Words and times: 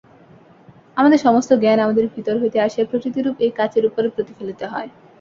আমাদের 0.97 1.19
সমস্ত 1.19 1.51
জ্ঞান 1.61 1.79
আমাদের 1.81 2.05
ভিতর 2.15 2.35
হইতে 2.41 2.57
আসিয়া 2.59 2.89
প্রকৃতিরূপ 2.91 3.35
এই 3.45 3.51
কাঁচের 3.57 3.83
উপরে 3.89 4.07
প্রতিফলিত 4.15 4.61
হয়। 4.73 4.89